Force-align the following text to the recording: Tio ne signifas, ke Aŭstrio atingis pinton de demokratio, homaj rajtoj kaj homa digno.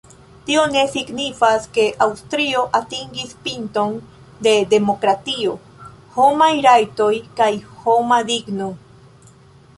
Tio 0.45 0.61
ne 0.75 0.83
signifas, 0.93 1.67
ke 1.75 1.83
Aŭstrio 2.05 2.63
atingis 2.79 3.35
pinton 3.43 3.93
de 4.49 4.55
demokratio, 4.73 5.55
homaj 6.19 6.51
rajtoj 6.69 7.13
kaj 7.43 7.53
homa 7.87 8.21
digno. 8.33 8.73